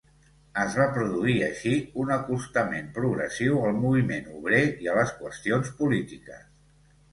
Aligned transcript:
Es 0.61 0.77
va 0.77 0.85
produir 0.93 1.35
així 1.47 1.73
un 2.05 2.13
acostament 2.15 2.89
progressiu 2.97 3.61
al 3.69 3.77
moviment 3.85 4.33
obrer 4.41 4.65
i 4.87 4.91
a 4.95 4.99
les 5.01 5.15
qüestions 5.21 5.73
polítiques. 5.85 6.45